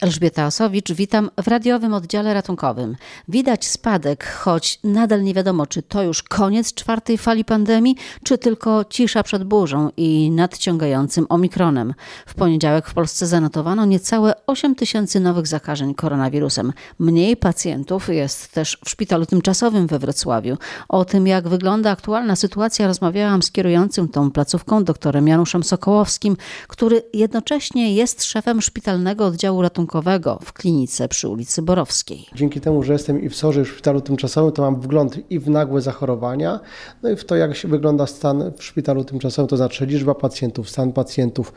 Elżbieta 0.00 0.46
Osowicz, 0.46 0.92
witam 0.92 1.30
w 1.42 1.48
radiowym 1.48 1.94
oddziale 1.94 2.34
ratunkowym. 2.34 2.96
Widać 3.28 3.66
spadek, 3.66 4.24
choć 4.24 4.78
nadal 4.84 5.22
nie 5.22 5.34
wiadomo, 5.34 5.66
czy 5.66 5.82
to 5.82 6.02
już 6.02 6.22
koniec 6.22 6.74
czwartej 6.74 7.18
fali 7.18 7.44
pandemii, 7.44 7.96
czy 8.24 8.38
tylko 8.38 8.84
cisza 8.84 9.22
przed 9.22 9.44
burzą 9.44 9.90
i 9.96 10.30
nadciągającym 10.30 11.26
omikronem. 11.28 11.94
W 12.26 12.34
poniedziałek 12.34 12.88
w 12.88 12.94
Polsce 12.94 13.26
zanotowano 13.26 13.84
niecałe 13.84 14.34
8 14.46 14.74
tysięcy 14.74 15.20
nowych 15.20 15.46
zakażeń 15.46 15.94
koronawirusem. 15.94 16.72
Mniej 16.98 17.36
pacjentów 17.36 18.08
jest 18.08 18.52
też 18.52 18.78
w 18.84 18.90
szpitalu 18.90 19.26
tymczasowym 19.26 19.86
we 19.86 19.98
Wrocławiu. 19.98 20.56
O 20.88 21.04
tym, 21.04 21.26
jak 21.26 21.48
wygląda 21.48 21.90
aktualna 21.90 22.36
sytuacja, 22.36 22.86
rozmawiałam 22.86 23.42
z 23.42 23.50
kierującym 23.50 24.08
tą 24.08 24.30
placówką 24.30 24.84
doktorem 24.84 25.28
Januszem 25.28 25.62
Sokołowskim, 25.62 26.36
który 26.68 27.02
jednocześnie 27.14 27.94
jest 27.94 28.24
szefem 28.24 28.62
szpitalnego 28.62 29.26
oddziału 29.26 29.62
ratunkowego 29.62 29.85
ratunkowego 29.86 30.38
w 30.42 30.52
klinice 30.52 31.08
przy 31.08 31.28
ulicy 31.28 31.62
Borowskiej. 31.62 32.26
Dzięki 32.34 32.60
temu, 32.60 32.82
że 32.82 32.92
jestem 32.92 33.22
i 33.22 33.28
w 33.28 33.36
SOR, 33.36 33.58
i 33.58 33.64
w 33.64 33.68
szpitalu 33.68 34.00
tymczasowym, 34.00 34.52
to 34.52 34.62
mam 34.62 34.80
wgląd 34.80 35.30
i 35.30 35.38
w 35.38 35.48
nagłe 35.48 35.80
zachorowania, 35.80 36.60
no 37.02 37.10
i 37.10 37.16
w 37.16 37.24
to, 37.24 37.36
jak 37.36 37.52
wygląda 37.64 38.06
stan 38.06 38.52
w 38.56 38.64
szpitalu 38.64 39.04
tymczasowym, 39.04 39.48
to 39.48 39.56
znaczy 39.56 39.86
liczba 39.86 40.14
pacjentów, 40.14 40.70
stan 40.70 40.92
pacjentów. 40.92 41.52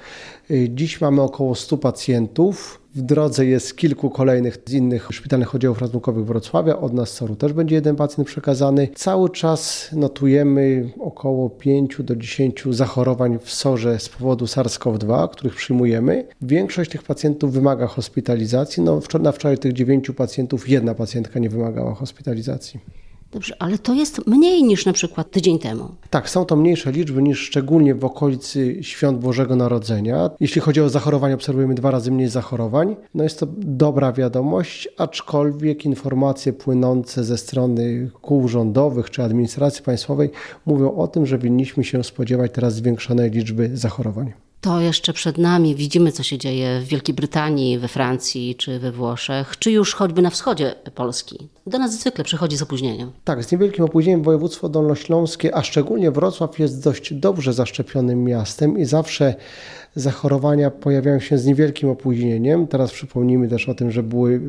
Y, 0.52 0.70
dziś 0.70 1.02
mamy 1.02 1.22
około 1.22 1.56
100 1.56 1.78
pacjentów. 1.78 2.79
W 2.96 3.02
drodze 3.02 3.46
jest 3.46 3.78
kilku 3.78 4.10
kolejnych 4.10 4.58
z 4.66 4.74
innych 4.74 5.08
szpitalnych 5.12 5.56
oddziałów 5.56 5.82
ratunkowych 5.82 6.26
Wrocławia. 6.26 6.78
Od 6.78 6.94
nas 6.94 7.10
Soru 7.10 7.36
też 7.36 7.54
będzie 7.54 7.76
jeden 7.76 7.96
pacjent 7.96 8.28
przekazany. 8.28 8.88
Cały 8.96 9.30
czas 9.30 9.90
notujemy 9.94 10.90
około 11.00 11.50
5 11.50 11.98
do 12.04 12.16
10 12.16 12.64
zachorowań 12.70 13.40
w 13.42 13.52
SORze 13.52 14.00
z 14.00 14.10
powodu 14.10 14.46
SARS-CoV-2, 14.46 15.30
których 15.30 15.56
przyjmujemy. 15.56 16.28
Większość 16.42 16.92
tych 16.92 17.04
pacjentów 17.04 17.54
wymaga 17.54 17.88
hospitalizacji. 17.88 18.84
No, 18.84 19.00
na 19.20 19.32
wczoraj 19.32 19.58
tych 19.58 19.74
9 19.74 20.12
pacjentów 20.12 20.70
jedna 20.70 20.96
pacjentka 20.96 21.40
nie 21.40 21.50
wymagała 21.50 21.94
hospitalizacji. 21.94 22.80
Dobrze, 23.32 23.56
ale 23.60 23.78
to 23.78 23.94
jest 23.94 24.28
mniej 24.28 24.64
niż 24.64 24.86
na 24.86 24.94
przykład 24.94 25.32
tydzień 25.32 25.60
temu. 25.60 25.90
Tak, 26.10 26.30
są 26.30 26.46
to 26.46 26.56
mniejsze 26.56 26.92
liczby 26.92 27.22
niż 27.22 27.40
szczególnie 27.40 27.96
w 27.96 28.06
okolicy 28.06 28.84
świąt 28.84 29.20
Bożego 29.20 29.56
Narodzenia. 29.56 30.30
Jeśli 30.40 30.62
chodzi 30.62 30.82
o 30.82 30.90
zachorowania, 30.90 31.36
obserwujemy 31.36 31.76
dwa 31.76 31.92
razy 31.92 32.12
mniej 32.12 32.30
zachorowań. 32.30 32.96
No 33.14 33.24
jest 33.24 33.40
to 33.40 33.48
dobra 33.58 34.14
wiadomość, 34.14 34.90
aczkolwiek 34.98 35.86
informacje 35.86 36.54
płynące 36.54 37.24
ze 37.24 37.38
strony 37.38 38.10
kół 38.22 38.48
rządowych 38.48 39.10
czy 39.10 39.24
administracji 39.24 39.84
państwowej 39.84 40.30
mówią 40.66 40.96
o 40.96 41.08
tym, 41.08 41.26
że 41.26 41.38
winniśmy 41.38 41.84
się 41.84 42.04
spodziewać 42.04 42.52
teraz 42.54 42.76
zwiększonej 42.76 43.32
liczby 43.32 43.70
zachorowań. 43.74 44.34
To 44.62 44.82
jeszcze 44.82 45.14
przed 45.14 45.38
nami. 45.38 45.76
Widzimy, 45.76 46.12
co 46.12 46.24
się 46.24 46.38
dzieje 46.38 46.80
w 46.82 46.88
Wielkiej 46.88 47.16
Brytanii, 47.16 47.78
we 47.78 47.88
Francji 47.88 48.56
czy 48.56 48.80
we 48.80 48.92
Włoszech, 48.92 49.60
czy 49.60 49.72
już 49.72 49.94
choćby 49.94 50.22
na 50.22 50.30
wschodzie 50.30 50.76
Polski. 50.96 51.48
Do 51.68 51.80
nas 51.80 52.00
zwykle 52.00 52.24
przychodzi 52.24 52.58
z 52.58 52.62
opóźnieniem. 52.62 53.12
Tak, 53.24 53.44
z 53.44 53.52
niewielkim 53.52 53.86
opóźnieniem 53.86 54.24
województwo 54.24 54.70
dolnośląskie, 54.70 55.56
a 55.56 55.64
szczególnie 55.64 56.12
Wrocław 56.12 56.60
jest 56.60 56.84
dość 56.84 57.14
dobrze 57.14 57.54
zaszczepionym 57.54 58.24
miastem 58.24 58.78
i 58.78 58.86
zawsze 58.86 59.36
zachorowania 59.96 60.72
pojawiają 60.72 61.20
się 61.20 61.38
z 61.38 61.46
niewielkim 61.46 61.90
opóźnieniem. 61.90 62.68
Teraz 62.68 62.92
przypomnijmy 62.92 63.48
też 63.48 63.70
o 63.70 63.74
tym, 63.76 63.92
że 63.92 64.04
były 64.04 64.42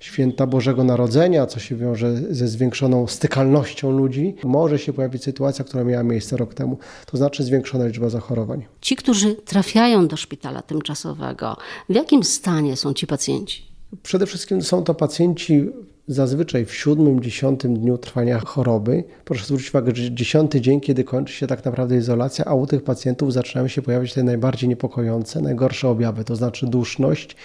święta 0.00 0.46
Bożego 0.46 0.84
Narodzenia, 0.84 1.46
co 1.46 1.60
się 1.60 1.76
wiąże 1.76 2.16
ze 2.16 2.48
zwiększoną 2.48 3.06
stykalnością 3.06 3.90
ludzi. 3.90 4.34
Może 4.44 4.78
się 4.78 4.92
pojawić 4.92 5.24
sytuacja, 5.24 5.64
która 5.64 5.84
miała 5.84 6.02
miejsce 6.02 6.36
rok 6.36 6.54
temu, 6.54 6.78
to 7.06 7.16
znaczy 7.16 7.44
zwiększona 7.44 7.86
liczba 7.86 8.08
zachorowań. 8.08 8.66
Ci, 8.80 8.96
którzy 8.96 9.36
trafiają 9.50 10.08
do 10.08 10.16
szpitala 10.16 10.62
tymczasowego, 10.62 11.56
w 11.88 11.94
jakim 11.94 12.24
stanie 12.24 12.76
są 12.76 12.94
ci 12.94 13.06
pacjenci? 13.06 13.62
Przede 14.02 14.26
wszystkim 14.26 14.62
są 14.62 14.84
to 14.84 14.94
pacjenci 14.94 15.68
zazwyczaj 16.08 16.66
w 16.66 16.74
siódmym, 16.74 17.22
dziesiątym 17.22 17.78
dniu 17.78 17.98
trwania 17.98 18.38
choroby. 18.38 19.04
Proszę 19.24 19.44
zwrócić 19.44 19.68
uwagę, 19.68 19.92
że 19.94 20.14
dziesiąty 20.14 20.60
dzień, 20.60 20.80
kiedy 20.80 21.04
kończy 21.04 21.32
się 21.32 21.46
tak 21.46 21.64
naprawdę 21.64 21.96
izolacja, 21.96 22.44
a 22.44 22.54
u 22.54 22.66
tych 22.66 22.84
pacjentów 22.84 23.32
zaczynają 23.32 23.68
się 23.68 23.82
pojawiać 23.82 24.14
te 24.14 24.22
najbardziej 24.22 24.68
niepokojące, 24.68 25.40
najgorsze 25.40 25.88
objawy, 25.88 26.24
to 26.24 26.36
znaczy 26.36 26.66
duszność, 26.66 27.36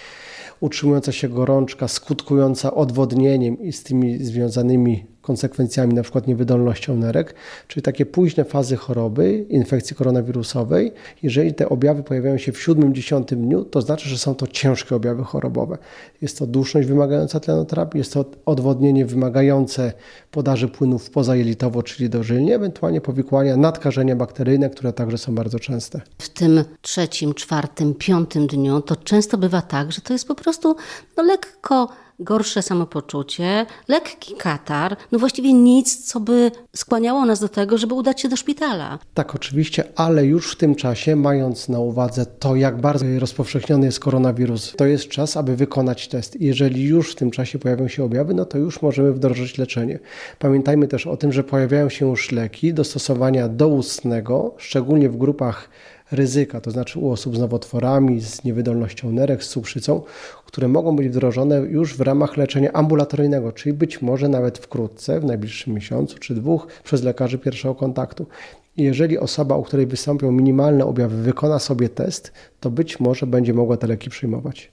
utrzymująca 0.60 1.12
się 1.12 1.28
gorączka, 1.28 1.88
skutkująca 1.88 2.74
odwodnieniem 2.74 3.62
i 3.62 3.72
z 3.72 3.82
tymi 3.82 4.24
związanymi 4.24 5.04
konsekwencjami, 5.26 5.94
na 5.94 6.02
przykład 6.02 6.26
niewydolnością 6.26 6.96
nerek, 6.96 7.34
czyli 7.68 7.82
takie 7.82 8.06
późne 8.06 8.44
fazy 8.44 8.76
choroby, 8.76 9.46
infekcji 9.48 9.96
koronawirusowej. 9.96 10.92
Jeżeli 11.22 11.54
te 11.54 11.68
objawy 11.68 12.02
pojawiają 12.02 12.38
się 12.38 12.52
w 12.52 12.56
7-10 12.56 13.24
dniu, 13.24 13.64
to 13.64 13.80
znaczy, 13.80 14.08
że 14.08 14.18
są 14.18 14.34
to 14.34 14.46
ciężkie 14.46 14.96
objawy 14.96 15.24
chorobowe. 15.24 15.78
Jest 16.22 16.38
to 16.38 16.46
duszność 16.46 16.88
wymagająca 16.88 17.40
tlenoterapii, 17.40 17.98
jest 17.98 18.12
to 18.12 18.24
odwodnienie 18.46 19.06
wymagające 19.06 19.92
podaży 20.30 20.68
płynów 20.68 21.10
pozajelitowo, 21.10 21.82
czyli 21.82 22.10
dożylnie, 22.10 22.54
ewentualnie 22.54 23.00
powikłania 23.00 23.56
nadkażenia 23.56 24.16
bakteryjne, 24.16 24.70
które 24.70 24.92
także 24.92 25.18
są 25.18 25.34
bardzo 25.34 25.58
częste. 25.58 26.00
W 26.18 26.28
tym 26.28 26.64
trzecim, 26.80 27.34
czwartym, 27.34 27.94
piątym 27.94 28.46
dniu 28.46 28.80
to 28.80 28.96
często 28.96 29.38
bywa 29.38 29.62
tak, 29.62 29.92
że 29.92 30.00
to 30.00 30.12
jest 30.12 30.28
po 30.28 30.34
prostu 30.34 30.76
no, 31.16 31.22
lekko 31.22 31.88
gorsze 32.18 32.62
samopoczucie, 32.62 33.66
lekki 33.88 34.34
katar, 34.34 34.96
no 35.12 35.18
właściwie 35.18 35.52
nic, 35.52 36.06
co 36.06 36.20
by 36.20 36.50
skłaniało 36.76 37.26
nas 37.26 37.40
do 37.40 37.48
tego, 37.48 37.78
żeby 37.78 37.94
udać 37.94 38.20
się 38.20 38.28
do 38.28 38.36
szpitala. 38.36 38.98
Tak, 39.14 39.34
oczywiście, 39.34 39.84
ale 39.96 40.24
już 40.24 40.52
w 40.52 40.56
tym 40.56 40.74
czasie, 40.74 41.16
mając 41.16 41.68
na 41.68 41.78
uwadze 41.78 42.26
to, 42.26 42.56
jak 42.56 42.80
bardzo 42.80 43.06
rozpowszechniony 43.18 43.86
jest 43.86 44.00
koronawirus, 44.00 44.72
to 44.76 44.86
jest 44.86 45.08
czas, 45.08 45.36
aby 45.36 45.56
wykonać 45.56 46.08
test. 46.08 46.40
Jeżeli 46.40 46.84
już 46.84 47.12
w 47.12 47.14
tym 47.14 47.30
czasie 47.30 47.58
pojawią 47.58 47.88
się 47.88 48.04
objawy, 48.04 48.34
no 48.34 48.44
to 48.44 48.58
już 48.58 48.82
możemy 48.82 49.12
wdrożyć 49.12 49.58
leczenie. 49.58 49.98
Pamiętajmy 50.38 50.88
też 50.88 51.06
o 51.06 51.16
tym, 51.16 51.32
że 51.32 51.44
pojawiają 51.44 51.88
się 51.88 52.08
już 52.08 52.32
leki 52.32 52.74
do 52.74 52.84
stosowania 52.84 53.48
doustnego, 53.48 54.54
szczególnie 54.58 55.08
w 55.10 55.16
grupach 55.16 55.68
ryzyka, 56.12 56.60
to 56.60 56.70
znaczy 56.70 56.98
u 56.98 57.10
osób 57.10 57.36
z 57.36 57.38
nowotworami, 57.38 58.20
z 58.20 58.44
niewydolnością 58.44 59.12
nerek, 59.12 59.44
z 59.44 59.48
cukrzycą, 59.48 60.02
które 60.46 60.68
mogą 60.68 60.96
być 60.96 61.08
wdrożone 61.08 61.58
już 61.58 61.96
w 61.96 62.00
ramach 62.00 62.36
leczenia 62.36 62.72
ambulatoryjnego, 62.72 63.52
czyli 63.52 63.72
być 63.72 64.02
może 64.02 64.28
nawet 64.28 64.58
wkrótce, 64.58 65.20
w 65.20 65.24
najbliższym 65.24 65.74
miesiącu 65.74 66.18
czy 66.18 66.34
dwóch, 66.34 66.66
przez 66.84 67.02
lekarzy 67.02 67.38
pierwszego 67.38 67.74
kontaktu. 67.74 68.26
jeżeli 68.76 69.18
osoba, 69.18 69.56
u 69.56 69.62
której 69.62 69.86
wystąpią 69.86 70.32
minimalne 70.32 70.84
objawy, 70.84 71.22
wykona 71.22 71.58
sobie 71.58 71.88
test, 71.88 72.32
to 72.60 72.70
być 72.70 73.00
może 73.00 73.26
będzie 73.26 73.54
mogła 73.54 73.76
te 73.76 73.86
leki 73.86 74.10
przyjmować. 74.10 74.72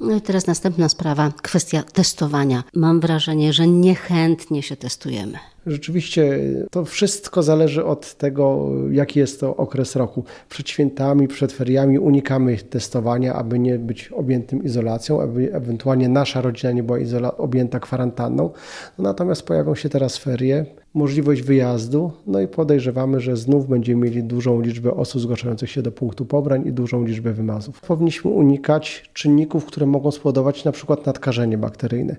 No 0.00 0.16
i 0.16 0.20
teraz 0.20 0.46
następna 0.46 0.88
sprawa, 0.88 1.32
kwestia 1.42 1.82
testowania. 1.82 2.64
Mam 2.74 3.00
wrażenie, 3.00 3.52
że 3.52 3.66
niechętnie 3.66 4.62
się 4.62 4.76
testujemy. 4.76 5.38
Rzeczywiście 5.66 6.38
to 6.70 6.84
wszystko 6.84 7.42
zależy 7.42 7.84
od 7.84 8.14
tego, 8.14 8.70
jaki 8.90 9.18
jest 9.18 9.40
to 9.40 9.56
okres 9.56 9.96
roku. 9.96 10.24
Przed 10.48 10.68
świętami, 10.68 11.28
przed 11.28 11.52
feriami 11.52 11.98
unikamy 11.98 12.56
testowania, 12.56 13.34
aby 13.34 13.58
nie 13.58 13.78
być 13.78 14.08
objętym 14.12 14.64
izolacją, 14.64 15.20
aby 15.22 15.54
ewentualnie 15.54 16.08
nasza 16.08 16.40
rodzina 16.40 16.72
nie 16.72 16.82
była 16.82 16.98
objęta 17.36 17.80
kwarantanną. 17.80 18.50
No, 18.98 19.04
natomiast 19.04 19.42
pojawią 19.42 19.74
się 19.74 19.88
teraz 19.88 20.16
ferie, 20.16 20.66
możliwość 20.96 21.42
wyjazdu, 21.42 22.12
no 22.26 22.40
i 22.40 22.48
podejrzewamy, 22.48 23.20
że 23.20 23.36
znów 23.36 23.68
będziemy 23.68 24.04
mieli 24.04 24.22
dużą 24.22 24.60
liczbę 24.60 24.94
osób 24.94 25.22
zgłaszających 25.22 25.70
się 25.70 25.82
do 25.82 25.92
punktu 25.92 26.26
pobrań 26.26 26.66
i 26.66 26.72
dużą 26.72 27.04
liczbę 27.04 27.32
wymazów. 27.32 27.80
Powinniśmy 27.80 28.30
unikać 28.30 29.10
czynników, 29.12 29.64
które 29.64 29.86
mogą 29.86 30.10
spowodować 30.10 30.64
na 30.64 30.72
przykład 30.72 31.06
nadkażenie 31.06 31.58
bakteryjne. 31.58 32.16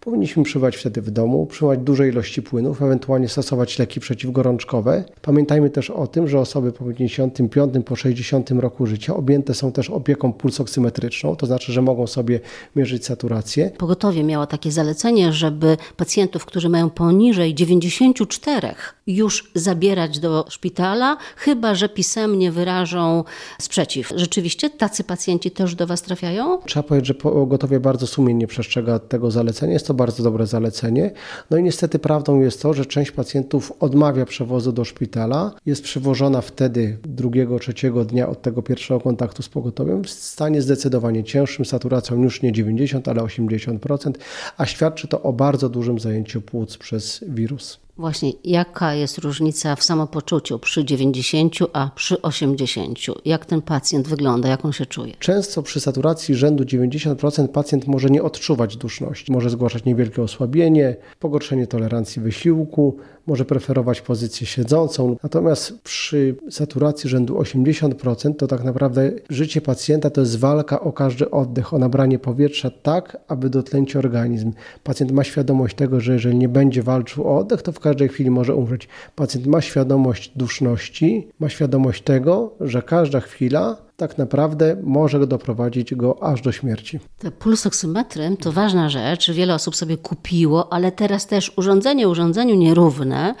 Powinniśmy 0.00 0.42
przybywać 0.42 0.76
wtedy 0.76 1.02
w 1.02 1.10
domu, 1.10 1.46
przyjmować 1.46 1.78
duże 1.78 2.08
ilości 2.08 2.42
płynów, 2.42 2.82
ewentualnie 2.90 3.28
stosować 3.28 3.78
leki 3.78 4.00
przeciwgorączkowe. 4.00 5.04
Pamiętajmy 5.22 5.70
też 5.70 5.90
o 5.90 6.06
tym, 6.06 6.28
że 6.28 6.40
osoby 6.40 6.72
po 6.72 6.84
55, 6.84 7.74
po 7.84 7.96
60 7.96 8.50
roku 8.50 8.86
życia 8.86 9.16
objęte 9.16 9.54
są 9.54 9.72
też 9.72 9.90
opieką 9.90 10.32
pulsoksymetryczną, 10.32 11.36
to 11.36 11.46
znaczy, 11.46 11.72
że 11.72 11.82
mogą 11.82 12.06
sobie 12.06 12.40
mierzyć 12.76 13.06
saturację. 13.06 13.70
Pogotowie 13.78 14.24
miało 14.24 14.46
takie 14.46 14.72
zalecenie, 14.72 15.32
żeby 15.32 15.76
pacjentów, 15.96 16.44
którzy 16.44 16.68
mają 16.68 16.90
poniżej 16.90 17.54
94 17.54 18.74
już 19.06 19.50
zabierać 19.54 20.18
do 20.18 20.44
szpitala, 20.48 21.16
chyba 21.36 21.74
że 21.74 21.88
pisemnie 21.88 22.52
wyrażą 22.52 23.24
sprzeciw. 23.60 24.12
Rzeczywiście 24.16 24.70
tacy 24.70 25.04
pacjenci 25.04 25.50
też 25.50 25.74
do 25.74 25.86
Was 25.86 26.02
trafiają? 26.02 26.58
Trzeba 26.66 26.82
powiedzieć, 26.82 27.08
że 27.08 27.14
pogotowie 27.14 27.80
bardzo 27.80 28.06
sumiennie 28.06 28.46
przestrzega 28.46 28.98
tego 28.98 29.30
zalecenia. 29.30 29.72
Jest 29.72 29.86
to 29.86 29.94
bardzo 29.94 30.22
dobre 30.22 30.46
zalecenie. 30.46 31.10
No 31.50 31.56
i 31.56 31.62
niestety 31.62 31.98
prawdą 31.98 32.40
jest 32.40 32.62
to, 32.62 32.74
że 32.74 32.79
część 32.84 33.10
pacjentów 33.10 33.72
odmawia 33.80 34.26
przewozu 34.26 34.72
do 34.72 34.84
szpitala. 34.84 35.52
Jest 35.66 35.82
przewożona 35.82 36.40
wtedy 36.40 36.98
drugiego, 37.02 37.58
trzeciego 37.58 38.04
dnia 38.04 38.28
od 38.28 38.42
tego 38.42 38.62
pierwszego 38.62 39.00
kontaktu 39.00 39.42
z 39.42 39.48
pogotowiem 39.48 40.04
w 40.04 40.10
stanie 40.10 40.62
zdecydowanie 40.62 41.24
cięższym, 41.24 41.64
saturacją 41.64 42.22
już 42.22 42.42
nie 42.42 42.52
90, 42.52 43.08
ale 43.08 43.22
80%, 43.22 44.12
a 44.56 44.66
świadczy 44.66 45.08
to 45.08 45.22
o 45.22 45.32
bardzo 45.32 45.68
dużym 45.68 45.98
zajęciu 45.98 46.40
płuc 46.40 46.76
przez 46.78 47.24
wirus. 47.28 47.80
Właśnie, 48.00 48.32
jaka 48.44 48.94
jest 48.94 49.18
różnica 49.18 49.76
w 49.76 49.82
samopoczuciu 49.82 50.58
przy 50.58 50.84
90, 50.84 51.54
a 51.72 51.90
przy 51.94 52.22
80? 52.22 52.98
Jak 53.24 53.46
ten 53.46 53.62
pacjent 53.62 54.08
wygląda, 54.08 54.48
jak 54.48 54.64
on 54.64 54.72
się 54.72 54.86
czuje? 54.86 55.14
Często 55.18 55.62
przy 55.62 55.80
saturacji 55.80 56.34
rzędu 56.34 56.64
90% 56.64 57.48
pacjent 57.48 57.86
może 57.86 58.10
nie 58.10 58.22
odczuwać 58.22 58.76
duszności. 58.76 59.32
Może 59.32 59.50
zgłaszać 59.50 59.84
niewielkie 59.84 60.22
osłabienie, 60.22 60.96
pogorszenie 61.18 61.66
tolerancji 61.66 62.22
wysiłku, 62.22 62.96
może 63.26 63.44
preferować 63.44 64.00
pozycję 64.00 64.46
siedzącą. 64.46 65.16
Natomiast 65.22 65.82
przy 65.82 66.36
saturacji 66.50 67.10
rzędu 67.10 67.34
80% 67.38 68.34
to 68.34 68.46
tak 68.46 68.64
naprawdę 68.64 69.12
życie 69.30 69.60
pacjenta 69.60 70.10
to 70.10 70.20
jest 70.20 70.38
walka 70.38 70.80
o 70.80 70.92
każdy 70.92 71.30
oddech, 71.30 71.74
o 71.74 71.78
nabranie 71.78 72.18
powietrza 72.18 72.70
tak, 72.70 73.16
aby 73.28 73.50
dotlenić 73.50 73.96
organizm. 73.96 74.52
Pacjent 74.84 75.12
ma 75.12 75.24
świadomość 75.24 75.76
tego, 75.76 76.00
że 76.00 76.12
jeżeli 76.12 76.36
nie 76.36 76.48
będzie 76.48 76.82
walczył 76.82 77.28
o 77.28 77.38
oddech, 77.38 77.62
to 77.62 77.72
w 77.72 77.80
każdej 77.90 78.08
chwili 78.08 78.30
może 78.30 78.54
umrzeć. 78.54 78.88
Pacjent 79.16 79.46
ma 79.46 79.60
świadomość 79.60 80.32
duszności, 80.36 81.28
ma 81.40 81.48
świadomość 81.48 82.02
tego, 82.02 82.54
że 82.60 82.82
każda 82.82 83.20
chwila 83.20 83.76
tak 83.96 84.18
naprawdę 84.18 84.76
może 84.82 85.26
doprowadzić 85.26 85.94
go 85.94 86.22
aż 86.22 86.42
do 86.42 86.52
śmierci. 86.52 86.98
Te 87.18 87.30
pulsoksymetry 87.30 88.36
to 88.40 88.52
ważna 88.52 88.88
rzecz. 88.88 89.30
Wiele 89.30 89.54
osób 89.54 89.76
sobie 89.76 89.96
kupiło, 89.96 90.72
ale 90.72 90.92
teraz 90.92 91.26
też 91.26 91.52
urządzenie 91.56 92.08
urządzeniu 92.08 92.54
nierówne. 92.54 93.34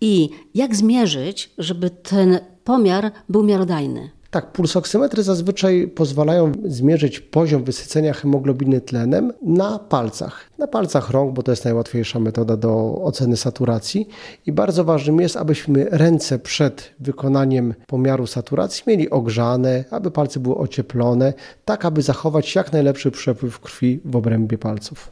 I 0.00 0.30
jak 0.54 0.76
zmierzyć, 0.76 1.50
żeby 1.58 1.90
ten 1.90 2.38
pomiar 2.64 3.12
był 3.28 3.42
miarodajny? 3.42 4.10
Tak, 4.32 4.52
pulsoksymetry 4.52 5.22
zazwyczaj 5.22 5.88
pozwalają 5.88 6.52
zmierzyć 6.64 7.20
poziom 7.20 7.64
wysycenia 7.64 8.12
hemoglobiny 8.12 8.80
tlenem 8.80 9.32
na 9.42 9.78
palcach. 9.78 10.50
Na 10.58 10.66
palcach 10.66 11.10
rąk, 11.10 11.34
bo 11.34 11.42
to 11.42 11.52
jest 11.52 11.64
najłatwiejsza 11.64 12.20
metoda 12.20 12.56
do 12.56 12.94
oceny 13.02 13.36
saturacji. 13.36 14.08
I 14.46 14.52
bardzo 14.52 14.84
ważnym 14.84 15.20
jest, 15.20 15.36
abyśmy 15.36 15.86
ręce 15.90 16.38
przed 16.38 16.94
wykonaniem 17.00 17.74
pomiaru 17.86 18.26
saturacji 18.26 18.84
mieli 18.86 19.10
ogrzane, 19.10 19.84
aby 19.90 20.10
palce 20.10 20.40
były 20.40 20.56
ocieplone, 20.56 21.32
tak 21.64 21.84
aby 21.84 22.02
zachować 22.02 22.54
jak 22.54 22.72
najlepszy 22.72 23.10
przepływ 23.10 23.60
krwi 23.60 24.00
w 24.04 24.16
obrębie 24.16 24.58
palców. 24.58 25.10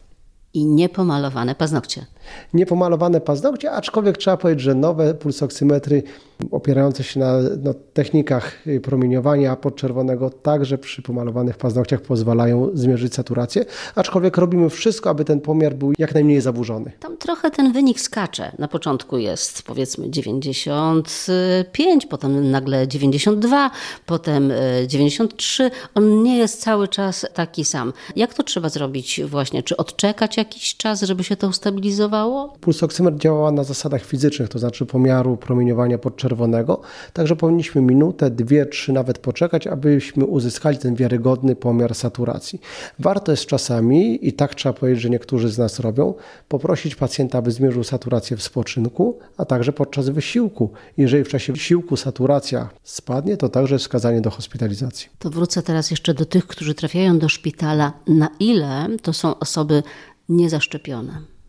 I 0.54 0.66
niepomalowane 0.66 1.54
paznokcie 1.54 2.06
niepomalowane 2.54 3.20
paznokcie, 3.20 3.70
aczkolwiek 3.72 4.18
trzeba 4.18 4.36
powiedzieć, 4.36 4.64
że 4.64 4.74
nowe 4.74 5.14
pulsoksymetry 5.14 6.02
opierające 6.50 7.04
się 7.04 7.20
na 7.20 7.32
no, 7.62 7.74
technikach 7.92 8.62
promieniowania 8.82 9.56
podczerwonego 9.56 10.30
także 10.30 10.78
przy 10.78 11.02
pomalowanych 11.02 11.56
paznokciach 11.56 12.00
pozwalają 12.00 12.70
zmierzyć 12.74 13.14
saturację, 13.14 13.64
aczkolwiek 13.94 14.36
robimy 14.36 14.70
wszystko, 14.70 15.10
aby 15.10 15.24
ten 15.24 15.40
pomiar 15.40 15.74
był 15.74 15.92
jak 15.98 16.14
najmniej 16.14 16.40
zaburzony. 16.40 16.92
Tam 17.00 17.16
trochę 17.16 17.50
ten 17.50 17.72
wynik 17.72 18.00
skacze. 18.00 18.52
Na 18.58 18.68
początku 18.68 19.18
jest 19.18 19.62
powiedzmy 19.62 20.10
95, 20.10 22.06
potem 22.06 22.50
nagle 22.50 22.88
92, 22.88 23.70
potem 24.06 24.52
93. 24.86 25.70
On 25.94 26.22
nie 26.22 26.38
jest 26.38 26.62
cały 26.62 26.88
czas 26.88 27.26
taki 27.34 27.64
sam. 27.64 27.92
Jak 28.16 28.34
to 28.34 28.42
trzeba 28.42 28.68
zrobić 28.68 29.20
właśnie? 29.24 29.62
Czy 29.62 29.76
odczekać 29.76 30.36
jakiś 30.36 30.76
czas, 30.76 31.02
żeby 31.02 31.24
się 31.24 31.36
to 31.36 31.48
ustabilizowało? 31.48 32.19
Działało? 32.20 32.52
Pulsoksymetr 32.60 33.18
działała 33.18 33.52
na 33.52 33.64
zasadach 33.64 34.04
fizycznych, 34.04 34.48
to 34.48 34.58
znaczy 34.58 34.86
pomiaru 34.86 35.36
promieniowania 35.36 35.98
podczerwonego, 35.98 36.80
także 37.12 37.36
powinniśmy 37.36 37.82
minutę, 37.82 38.30
dwie, 38.30 38.66
trzy 38.66 38.92
nawet 38.92 39.18
poczekać, 39.18 39.66
abyśmy 39.66 40.24
uzyskali 40.24 40.78
ten 40.78 40.94
wiarygodny 40.94 41.56
pomiar 41.56 41.94
saturacji. 41.94 42.60
Warto 42.98 43.32
jest 43.32 43.46
czasami, 43.46 44.28
i 44.28 44.32
tak 44.32 44.54
trzeba 44.54 44.72
powiedzieć, 44.72 45.02
że 45.02 45.10
niektórzy 45.10 45.48
z 45.48 45.58
nas 45.58 45.80
robią, 45.80 46.14
poprosić 46.48 46.94
pacjenta, 46.94 47.38
aby 47.38 47.50
zmierzył 47.50 47.84
saturację 47.84 48.36
w 48.36 48.42
spoczynku, 48.42 49.18
a 49.36 49.44
także 49.44 49.72
podczas 49.72 50.08
wysiłku. 50.08 50.70
Jeżeli 50.96 51.24
w 51.24 51.28
czasie 51.28 51.52
wysiłku 51.52 51.96
saturacja 51.96 52.68
spadnie, 52.82 53.36
to 53.36 53.48
także 53.48 53.78
wskazanie 53.78 54.20
do 54.20 54.30
hospitalizacji. 54.30 55.08
To 55.18 55.30
wrócę 55.30 55.62
teraz 55.62 55.90
jeszcze 55.90 56.14
do 56.14 56.24
tych, 56.24 56.46
którzy 56.46 56.74
trafiają 56.74 57.18
do 57.18 57.28
szpitala. 57.28 57.92
Na 58.06 58.28
ile 58.40 58.88
to 59.02 59.12
są 59.12 59.38
osoby 59.38 59.82
niezaszczepione? 60.28 61.39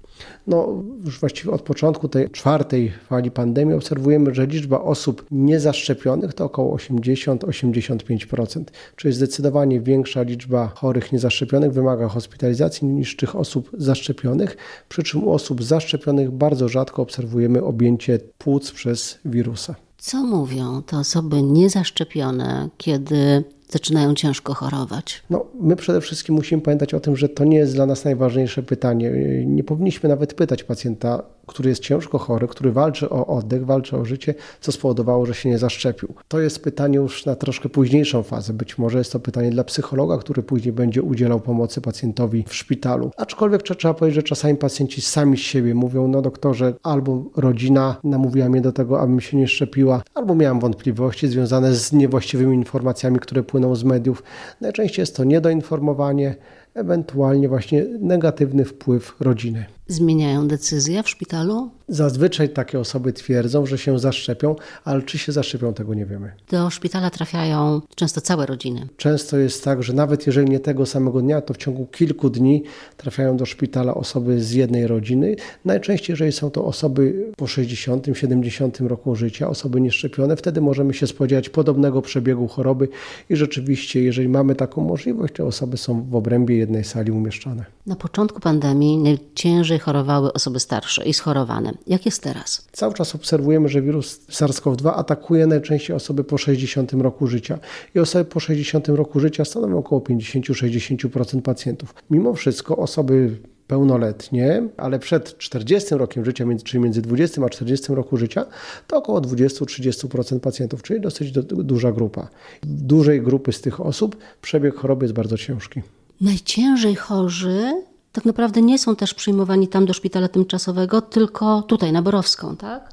No, 0.47 0.83
już 1.05 1.19
właściwie 1.19 1.51
od 1.51 1.61
początku 1.61 2.07
tej 2.07 2.29
czwartej 2.29 2.91
fali 3.09 3.31
pandemii 3.31 3.75
obserwujemy, 3.75 4.35
że 4.35 4.45
liczba 4.45 4.81
osób 4.81 5.25
niezaszczepionych 5.31 6.33
to 6.33 6.45
około 6.45 6.77
80-85%, 6.77 8.63
czyli 8.95 9.13
zdecydowanie 9.13 9.81
większa 9.81 10.21
liczba 10.21 10.67
chorych 10.75 11.11
niezaszczepionych 11.11 11.73
wymaga 11.73 12.07
hospitalizacji 12.07 12.87
niż 12.87 13.15
tych 13.15 13.35
osób 13.35 13.71
zaszczepionych, 13.77 14.57
przy 14.89 15.03
czym 15.03 15.23
u 15.23 15.33
osób 15.33 15.63
zaszczepionych 15.63 16.31
bardzo 16.31 16.69
rzadko 16.69 17.01
obserwujemy 17.01 17.63
objęcie 17.63 18.19
płuc 18.37 18.71
przez 18.71 19.19
wirusa. 19.25 19.75
Co 19.97 20.23
mówią 20.23 20.81
te 20.83 20.97
osoby 20.97 21.41
niezaszczepione, 21.41 22.69
kiedy 22.77 23.43
zaczynają 23.71 24.13
ciężko 24.13 24.53
chorować? 24.53 25.23
No, 25.29 25.45
my 25.61 25.75
przede 25.75 26.01
wszystkim 26.01 26.35
musimy 26.35 26.61
pamiętać 26.61 26.93
o 26.93 26.99
tym, 26.99 27.15
że 27.15 27.29
to 27.29 27.43
nie 27.45 27.57
jest 27.57 27.73
dla 27.75 27.85
nas 27.85 28.05
najważniejsze 28.05 28.63
pytanie. 28.63 29.11
Nie 29.45 29.63
powinniśmy 29.63 30.09
nawet 30.09 30.33
pytać 30.33 30.63
pacjenta, 30.63 31.23
który 31.51 31.69
jest 31.69 31.81
ciężko 31.81 32.17
chory, 32.17 32.47
który 32.47 32.71
walczy 32.71 33.09
o 33.09 33.27
oddech, 33.27 33.65
walczy 33.65 33.97
o 33.97 34.05
życie, 34.05 34.35
co 34.61 34.71
spowodowało, 34.71 35.25
że 35.25 35.33
się 35.33 35.49
nie 35.49 35.57
zaszczepił. 35.57 36.13
To 36.27 36.39
jest 36.39 36.63
pytanie 36.63 36.97
już 36.97 37.25
na 37.25 37.35
troszkę 37.35 37.69
późniejszą 37.69 38.23
fazę. 38.23 38.53
Być 38.53 38.77
może 38.77 38.97
jest 38.97 39.11
to 39.11 39.19
pytanie 39.19 39.49
dla 39.49 39.63
psychologa, 39.63 40.17
który 40.17 40.43
później 40.43 40.73
będzie 40.73 41.01
udzielał 41.01 41.39
pomocy 41.39 41.81
pacjentowi 41.81 42.43
w 42.47 42.55
szpitalu. 42.55 43.11
Aczkolwiek 43.17 43.63
trzeba 43.63 43.93
powiedzieć, 43.93 44.15
że 44.15 44.23
czasami 44.23 44.55
pacjenci 44.55 45.01
sami 45.01 45.37
z 45.37 45.41
siebie 45.41 45.75
mówią, 45.75 46.07
no 46.07 46.21
doktorze, 46.21 46.73
albo 46.83 47.23
rodzina 47.35 47.95
namówiła 48.03 48.49
mnie 48.49 48.61
do 48.61 48.71
tego, 48.71 49.01
abym 49.01 49.21
się 49.21 49.37
nie 49.37 49.47
szczepiła, 49.47 50.01
albo 50.13 50.35
miałam 50.35 50.59
wątpliwości 50.59 51.27
związane 51.27 51.75
z 51.75 51.93
niewłaściwymi 51.93 52.55
informacjami, 52.55 53.19
które 53.19 53.43
płyną 53.43 53.75
z 53.75 53.83
mediów. 53.83 54.23
Najczęściej 54.61 55.01
jest 55.03 55.15
to 55.15 55.23
niedoinformowanie, 55.23 56.35
ewentualnie 56.73 57.49
właśnie 57.49 57.85
negatywny 57.99 58.65
wpływ 58.65 59.15
rodziny. 59.19 59.65
Zmieniają 59.87 60.47
decyzję 60.47 61.03
w 61.03 61.09
szpitalu? 61.09 61.69
Zazwyczaj 61.87 62.49
takie 62.49 62.79
osoby 62.79 63.13
twierdzą, 63.13 63.65
że 63.65 63.77
się 63.77 63.99
zaszczepią, 63.99 64.55
ale 64.83 65.01
czy 65.01 65.17
się 65.17 65.31
zaszczepią, 65.31 65.73
tego 65.73 65.93
nie 65.93 66.05
wiemy. 66.05 66.31
Do 66.49 66.69
szpitala 66.69 67.09
trafiają 67.09 67.81
często 67.95 68.21
całe 68.21 68.45
rodziny. 68.45 68.87
Często 68.97 69.37
jest 69.37 69.63
tak, 69.63 69.83
że 69.83 69.93
nawet 69.93 70.27
jeżeli 70.27 70.49
nie 70.49 70.59
tego 70.59 70.85
samego 70.85 71.21
dnia, 71.21 71.41
to 71.41 71.53
w 71.53 71.57
ciągu 71.57 71.85
kilku 71.85 72.29
dni 72.29 72.63
trafiają 72.97 73.37
do 73.37 73.45
szpitala 73.45 73.93
osoby 73.93 74.41
z 74.41 74.51
jednej 74.51 74.87
rodziny. 74.87 75.35
Najczęściej, 75.65 76.13
jeżeli 76.13 76.31
są 76.31 76.51
to 76.51 76.65
osoby 76.65 77.31
po 77.37 77.47
60, 77.47 78.07
70 78.13 78.79
roku 78.79 79.15
życia, 79.15 79.49
osoby 79.49 79.81
nieszczepione, 79.81 80.35
wtedy 80.35 80.61
możemy 80.61 80.93
się 80.93 81.07
spodziewać 81.07 81.49
podobnego 81.49 82.01
przebiegu 82.01 82.47
choroby 82.47 82.87
i 83.29 83.35
rzeczywiście, 83.35 84.03
jeżeli 84.03 84.29
mamy 84.29 84.55
taką 84.55 84.81
możliwość, 84.81 85.33
te 85.33 85.45
osoby 85.45 85.77
są 85.77 86.03
w 86.03 86.15
obrębie 86.15 86.57
jednej 86.61 86.83
sali 86.83 87.11
umieszczone. 87.11 87.65
Na 87.85 87.95
początku 87.95 88.39
pandemii 88.39 88.97
najciężej 88.97 89.79
chorowały 89.79 90.33
osoby 90.33 90.59
starsze 90.59 91.05
i 91.05 91.13
schorowane. 91.13 91.73
Jak 91.87 92.05
jest 92.05 92.23
teraz? 92.23 92.67
Cały 92.71 92.93
czas 92.93 93.15
obserwujemy, 93.15 93.69
że 93.69 93.81
wirus 93.81 94.19
SARS-CoV-2 94.29 94.91
atakuje 94.95 95.47
najczęściej 95.47 95.95
osoby 95.95 96.23
po 96.23 96.37
60 96.37 96.93
roku 96.93 97.27
życia. 97.27 97.59
I 97.95 97.99
osoby 97.99 98.25
po 98.25 98.39
60 98.39 98.87
roku 98.87 99.19
życia 99.19 99.45
stanowią 99.45 99.77
około 99.77 100.01
50-60% 100.01 101.41
pacjentów. 101.41 101.93
Mimo 102.09 102.33
wszystko 102.33 102.77
osoby 102.77 103.37
pełnoletnie, 103.71 104.63
ale 104.77 104.99
przed 104.99 105.37
40 105.37 105.95
rokiem 105.95 106.25
życia, 106.25 106.45
czyli 106.63 106.83
między 106.83 107.01
20 107.01 107.41
a 107.45 107.49
40 107.49 107.95
roku 107.95 108.17
życia, 108.17 108.45
to 108.87 108.97
około 108.97 109.21
20-30% 109.21 110.39
pacjentów, 110.39 110.83
czyli 110.83 111.01
dosyć 111.01 111.31
duża 111.41 111.91
grupa. 111.91 112.27
W 112.63 112.81
dużej 112.81 113.21
grupy 113.21 113.51
z 113.51 113.61
tych 113.61 113.81
osób 113.81 114.17
przebieg 114.41 114.75
choroby 114.75 115.05
jest 115.05 115.13
bardzo 115.13 115.37
ciężki. 115.37 115.81
Najciężej 116.21 116.95
chorzy 116.95 117.83
tak 118.11 118.25
naprawdę 118.25 118.61
nie 118.61 118.79
są 118.79 118.95
też 118.95 119.13
przyjmowani 119.13 119.67
tam 119.67 119.85
do 119.85 119.93
szpitala 119.93 120.27
tymczasowego, 120.27 121.01
tylko 121.01 121.61
tutaj 121.61 121.91
na 121.91 122.01
Borowską, 122.01 122.55
tak? 122.55 122.89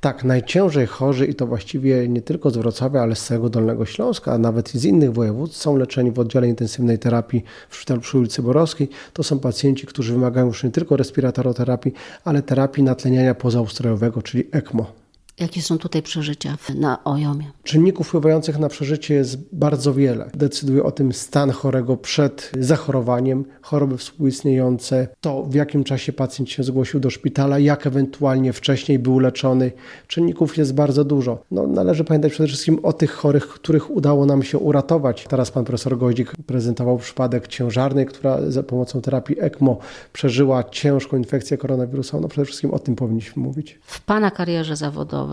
Tak, 0.00 0.24
najciężej 0.24 0.86
chorzy 0.86 1.26
i 1.26 1.34
to 1.34 1.46
właściwie 1.46 2.08
nie 2.08 2.22
tylko 2.22 2.50
z 2.50 2.56
Wrocławia, 2.56 3.02
ale 3.02 3.16
z 3.16 3.24
całego 3.24 3.48
Dolnego 3.48 3.86
Śląska, 3.86 4.32
a 4.32 4.38
nawet 4.38 4.68
z 4.68 4.84
innych 4.84 5.12
województw 5.12 5.56
są 5.56 5.76
leczeni 5.76 6.10
w 6.10 6.18
oddziale 6.18 6.48
intensywnej 6.48 6.98
terapii 6.98 7.44
w 7.68 7.76
szpitalu 7.76 8.00
przy 8.00 8.18
ulicy 8.18 8.42
Borowskiej. 8.42 8.88
To 9.12 9.22
są 9.22 9.38
pacjenci, 9.38 9.86
którzy 9.86 10.12
wymagają 10.12 10.46
już 10.46 10.64
nie 10.64 10.70
tylko 10.70 10.96
respiratoroterapii, 10.96 11.92
ale 12.24 12.42
terapii 12.42 12.82
natleniania 12.82 13.34
pozaustrojowego, 13.34 14.22
czyli 14.22 14.44
ECMO. 14.52 15.07
Jakie 15.40 15.62
są 15.62 15.78
tutaj 15.78 16.02
przeżycia 16.02 16.56
na 16.74 17.04
Ojomie? 17.04 17.44
Czynników 17.62 18.08
wpływających 18.08 18.58
na 18.58 18.68
przeżycie 18.68 19.14
jest 19.14 19.38
bardzo 19.52 19.94
wiele. 19.94 20.30
Decyduje 20.34 20.82
o 20.84 20.90
tym 20.90 21.12
stan 21.12 21.50
chorego 21.50 21.96
przed 21.96 22.52
zachorowaniem, 22.60 23.44
choroby 23.62 23.98
współistniejące, 23.98 25.08
to 25.20 25.42
w 25.42 25.54
jakim 25.54 25.84
czasie 25.84 26.12
pacjent 26.12 26.50
się 26.50 26.62
zgłosił 26.62 27.00
do 27.00 27.10
szpitala, 27.10 27.58
jak 27.58 27.86
ewentualnie 27.86 28.52
wcześniej 28.52 28.98
był 28.98 29.18
leczony. 29.18 29.72
Czynników 30.06 30.56
jest 30.56 30.74
bardzo 30.74 31.04
dużo. 31.04 31.42
No, 31.50 31.66
należy 31.66 32.04
pamiętać 32.04 32.32
przede 32.32 32.46
wszystkim 32.48 32.78
o 32.82 32.92
tych 32.92 33.12
chorych, 33.12 33.48
których 33.48 33.90
udało 33.90 34.26
nam 34.26 34.42
się 34.42 34.58
uratować. 34.58 35.26
Teraz 35.28 35.50
pan 35.50 35.64
profesor 35.64 35.98
Goździk 35.98 36.32
prezentował 36.46 36.98
przypadek 36.98 37.48
ciężarnej, 37.48 38.06
która 38.06 38.50
za 38.50 38.62
pomocą 38.62 39.00
terapii 39.00 39.36
ECMO 39.40 39.78
przeżyła 40.12 40.64
ciężką 40.64 41.16
infekcję 41.16 41.58
koronawirusową. 41.58 42.22
No 42.22 42.28
przede 42.28 42.44
wszystkim 42.44 42.70
o 42.70 42.78
tym 42.78 42.96
powinniśmy 42.96 43.42
mówić. 43.42 43.78
W 43.82 44.00
Pana 44.00 44.30
karierze 44.30 44.76
zawodowej 44.76 45.27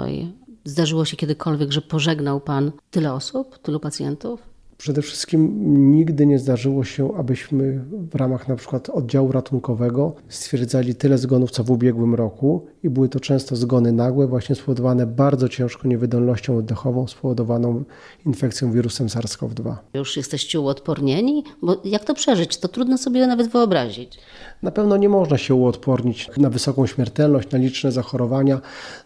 zdarzyło 0.65 1.05
się 1.05 1.17
kiedykolwiek, 1.17 1.71
że 1.71 1.81
pożegnał 1.81 2.41
Pan 2.41 2.71
tyle 2.91 3.13
osób, 3.13 3.57
tylu 3.59 3.79
pacjentów? 3.79 4.54
Przede 4.77 5.01
wszystkim 5.01 5.51
nigdy 5.91 6.25
nie 6.25 6.39
zdarzyło 6.39 6.83
się, 6.83 7.15
abyśmy 7.17 7.79
w 8.11 8.15
ramach 8.15 8.47
na 8.47 8.55
przykład 8.55 8.89
oddziału 8.89 9.31
ratunkowego 9.31 10.13
stwierdzali 10.29 10.95
tyle 10.95 11.17
zgonów 11.17 11.51
co 11.51 11.63
w 11.63 11.71
ubiegłym 11.71 12.15
roku 12.15 12.65
i 12.83 12.89
były 12.89 13.09
to 13.09 13.19
często 13.19 13.55
zgony 13.55 13.91
nagłe, 13.91 14.27
właśnie 14.27 14.55
spowodowane 14.55 15.07
bardzo 15.07 15.49
ciężką 15.49 15.87
niewydolnością 15.87 16.57
oddechową 16.57 17.07
spowodowaną 17.07 17.83
infekcją 18.25 18.71
wirusem 18.71 19.07
SARS-CoV-2. 19.07 19.75
Już 19.93 20.17
jesteście 20.17 20.59
uodpornieni? 20.59 21.43
Bo 21.61 21.81
jak 21.83 22.03
to 22.03 22.13
przeżyć? 22.13 22.57
To 22.57 22.67
trudno 22.67 22.97
sobie 22.97 23.27
nawet 23.27 23.47
wyobrazić. 23.47 24.19
Na 24.63 24.71
pewno 24.71 24.97
nie 24.97 25.09
można 25.09 25.37
się 25.37 25.55
uodpornić 25.55 26.29
na 26.37 26.49
wysoką 26.49 26.87
śmiertelność, 26.87 27.51
na 27.51 27.57
liczne 27.57 27.91
zachorowania. 27.91 28.61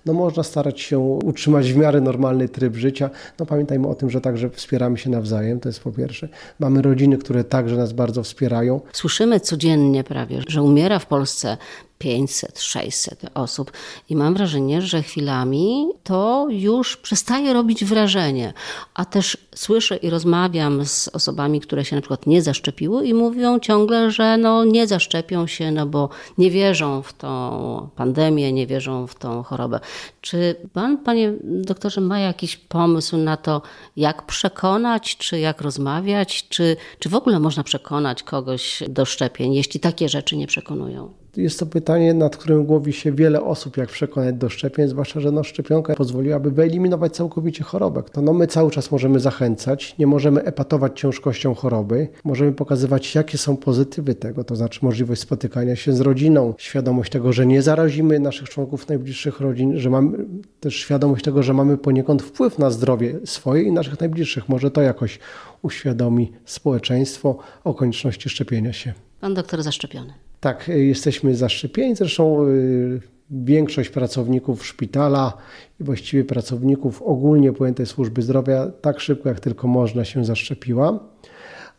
No 0.06 0.14
można 0.14 0.44
starać 0.44 0.82
się 0.82 1.00
utrzymać 1.00 1.74
w 1.74 1.78
miarę 1.78 2.02
normalny 2.02 2.50
tryb 2.50 2.76
życia. 2.76 3.10
No 3.40 3.46
pamiętajmy 3.46 3.88
o 3.88 3.96
tym, 3.96 4.10
że 4.10 4.22
także 4.22 4.50
wspieramy 4.50 4.98
się 4.98 5.10
nawzajem, 5.10 5.59
to 5.60 5.70
jest 5.70 5.80
po 5.80 5.92
pierwsze. 5.92 6.30
Mamy 6.60 6.82
rodziny, 6.82 7.18
które 7.18 7.44
także 7.44 7.76
nas 7.76 7.94
bardzo 7.94 8.24
wspierają. 8.24 8.82
Słyszymy 8.94 9.40
codziennie 9.40 10.04
prawie, 10.04 10.42
że 10.48 10.62
umiera 10.62 11.00
w 11.00 11.06
Polsce 11.06 11.58
500, 12.00 12.60
600 12.60 13.26
osób 13.34 13.72
i 14.10 14.16
mam 14.16 14.34
wrażenie, 14.34 14.82
że 14.82 15.04
chwilami 15.04 15.88
to 16.04 16.48
już 16.50 16.98
przestaje 16.98 17.54
robić 17.54 17.86
wrażenie. 17.86 18.54
A 18.94 19.06
też 19.06 19.38
słyszę 19.56 19.98
i 19.98 20.10
rozmawiam 20.10 20.86
z 20.86 21.08
osobami, 21.08 21.62
które 21.62 21.86
się 21.86 21.96
na 21.96 22.02
przykład 22.02 22.28
nie 22.28 22.42
zaszczepiły 22.42 23.08
i 23.08 23.14
mówią 23.14 23.60
ciągle, 23.60 24.12
że 24.12 24.38
no 24.38 24.66
nie 24.66 24.88
zaszczepią 24.88 25.48
się, 25.48 25.72
no 25.72 25.86
bo 25.86 26.10
nie 26.38 26.52
wierzą 26.52 27.02
w 27.02 27.14
tą 27.14 27.90
pandemię, 27.96 28.54
nie 28.54 28.68
wierzą 28.68 29.08
w 29.08 29.16
tą 29.16 29.44
chorobę. 29.44 29.80
Czy 30.22 30.56
pan, 30.74 30.98
panie 30.98 31.34
doktorze, 31.44 32.02
ma 32.02 32.20
jakiś 32.20 32.58
pomysł 32.58 33.18
na 33.18 33.38
to, 33.38 33.62
jak 33.98 34.26
przekonać, 34.26 35.18
czy 35.18 35.40
jak 35.40 35.62
rozmawiać, 35.62 36.48
czy, 36.50 36.78
czy 37.00 37.10
w 37.10 37.16
ogóle 37.16 37.40
można 37.40 37.64
przekonać 37.64 38.24
kogoś 38.24 38.84
do 38.90 39.06
szczepień, 39.06 39.54
jeśli 39.54 39.80
takie 39.80 40.10
rzeczy 40.10 40.38
nie 40.38 40.48
przekonują? 40.48 41.14
Jest 41.38 41.60
to 41.60 41.66
pytanie, 41.66 42.14
nad 42.14 42.38
którym 42.38 42.66
głowi 42.66 42.94
się 42.94 43.12
wiele 43.12 43.44
osób, 43.44 43.78
jak 43.78 43.90
przekonać 43.90 44.36
do 44.36 44.50
szczepień, 44.50 44.88
zwłaszcza, 44.88 45.20
że 45.20 45.32
no, 45.32 45.44
szczepionka 45.44 45.96
pozwoliłaby 45.96 46.52
wyeliminować 46.52 47.16
całkowicie 47.16 47.64
chorobę. 47.64 48.04
To 48.04 48.22
no, 48.22 48.34
my 48.34 48.48
cały 48.48 48.72
czas 48.72 48.92
możemy 48.92 49.20
zachęcać, 49.20 49.96
nie 50.00 50.08
możemy 50.08 50.44
epatować 50.44 51.00
ciężkością 51.00 51.56
choroby, 51.56 52.08
możemy 52.24 52.52
pokazywać, 52.52 53.16
jakie 53.16 53.38
są 53.38 53.58
pozytywy 53.58 54.16
tego, 54.16 54.44
to 54.44 54.56
znaczy 54.56 54.80
możliwość 54.82 55.22
spotykania 55.22 55.76
się 55.76 55.94
z 55.94 56.02
rodziną, 56.02 56.54
świadomość 56.58 57.12
tego, 57.12 57.34
że 57.34 57.46
nie 57.46 57.62
zarazimy 57.62 58.20
naszych 58.20 58.50
członków 58.50 58.88
najbliższych 58.88 59.40
rodzin, 59.40 59.78
że 59.78 59.90
mamy 59.90 60.18
też 60.60 60.76
świadomość 60.76 61.24
tego, 61.24 61.44
że 61.44 61.54
mamy 61.54 61.78
poniekąd 61.78 62.22
wpływ 62.22 62.60
na 62.60 62.70
zdrowie 62.72 63.20
swoje 63.26 63.64
i 63.64 63.72
naszych 63.72 64.00
najbliższych. 64.00 64.50
Może 64.50 64.72
to 64.72 64.82
jakoś 64.82 65.20
uświadomi 65.62 66.32
społeczeństwo 66.46 67.38
o 67.64 67.74
konieczności 67.74 68.30
szczepienia 68.30 68.74
się. 68.74 68.94
Pan 69.22 69.34
doktor 69.34 69.64
zaszczepiony. 69.64 70.29
Tak, 70.40 70.70
y, 70.70 70.86
jesteśmy 70.86 71.36
zaszczepieni. 71.36 71.96
Zresztą 71.96 72.48
y, 72.48 73.02
większość 73.32 73.90
pracowników 73.90 74.66
szpitala 74.66 75.38
i 75.80 75.84
właściwie 75.84 76.24
pracowników 76.24 77.02
ogólnie 77.02 77.54
pojętej 77.54 77.86
służby 77.86 78.22
zdrowia 78.22 78.72
tak 78.82 79.00
szybko 79.00 79.30
jak 79.30 79.40
tylko 79.40 79.68
można 79.68 80.06
się 80.06 80.26
zaszczepiła. 80.26 81.00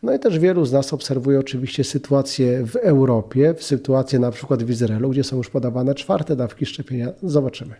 No 0.03 0.13
i 0.13 0.19
też 0.19 0.39
wielu 0.39 0.65
z 0.65 0.71
nas 0.71 0.93
obserwuje 0.93 1.39
oczywiście 1.39 1.83
sytuację 1.83 2.65
w 2.65 2.75
Europie, 2.75 3.55
sytuację 3.59 4.19
na 4.19 4.31
przykład 4.31 4.63
w 4.63 4.69
Izraelu, 4.69 5.09
gdzie 5.09 5.23
są 5.23 5.37
już 5.37 5.49
podawane 5.49 5.95
czwarte 5.95 6.35
dawki 6.35 6.65
szczepienia. 6.65 7.07
Zobaczymy. 7.23 7.75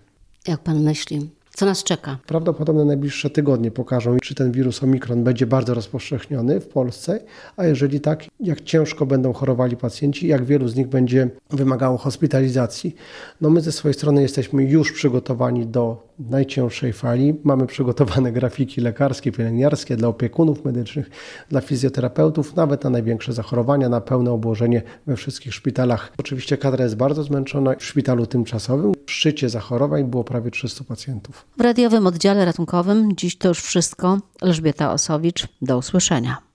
Jak 0.47 0.59
pan 0.59 0.83
myśli, 0.83 1.29
co 1.53 1.65
nas 1.65 1.83
czeka? 1.83 2.17
Prawdopodobnie 2.27 2.85
najbliższe 2.85 3.29
tygodnie 3.29 3.71
pokażą, 3.71 4.17
czy 4.19 4.35
ten 4.35 4.51
wirus 4.51 4.83
Omikron 4.83 5.23
będzie 5.23 5.45
bardzo 5.45 5.73
rozpowszechniony 5.73 6.59
w 6.59 6.67
Polsce, 6.67 7.19
a 7.57 7.65
jeżeli 7.65 7.99
tak, 7.99 8.23
jak 8.39 8.61
ciężko 8.61 9.05
będą 9.05 9.33
chorowali 9.33 9.77
pacjenci, 9.77 10.27
jak 10.27 10.45
wielu 10.45 10.67
z 10.67 10.75
nich 10.75 10.87
będzie 10.87 11.29
wymagało 11.49 11.97
hospitalizacji. 11.97 12.95
No 13.41 13.49
my 13.49 13.61
ze 13.61 13.71
swojej 13.71 13.93
strony 13.93 14.21
jesteśmy 14.21 14.63
już 14.63 14.91
przygotowani 14.91 15.65
do 15.65 16.11
najcięższej 16.29 16.93
fali. 16.93 17.35
Mamy 17.43 17.67
przygotowane 17.67 18.31
grafiki 18.41 18.81
lekarskie, 18.81 19.31
pielęgniarskie 19.31 19.95
dla 19.95 20.07
opiekunów 20.07 20.65
medycznych, 20.65 21.09
dla 21.49 21.61
fizjoterapeutów, 21.61 22.55
nawet 22.55 22.83
na 22.83 22.89
największe 22.89 23.33
zachorowania, 23.33 23.89
na 23.89 24.01
pełne 24.01 24.31
obłożenie 24.31 24.81
we 25.07 25.15
wszystkich 25.15 25.53
szpitalach. 25.53 26.13
Oczywiście 26.17 26.57
kadra 26.57 26.83
jest 26.83 26.95
bardzo 26.95 27.23
zmęczona. 27.23 27.75
W 27.79 27.83
szpitalu 27.83 28.25
tymczasowym 28.25 28.93
w 29.05 29.11
szczycie 29.11 29.49
zachorowań 29.49 30.03
było 30.03 30.23
prawie 30.23 30.51
300 30.51 30.83
pacjentów. 30.83 31.40
W 31.57 31.61
radiowym 31.61 32.07
oddziale 32.07 32.45
ratunkowym 32.45 33.15
dziś 33.15 33.37
to 33.37 33.47
już 33.47 33.61
wszystko. 33.61 34.17
Elżbieta 34.41 34.91
Osowicz, 34.91 35.47
do 35.61 35.77
usłyszenia. 35.77 36.41